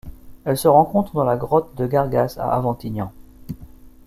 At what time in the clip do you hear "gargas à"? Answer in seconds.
1.85-2.53